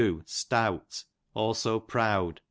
[0.25, 1.03] stout;
[1.35, 2.39] alsoproud.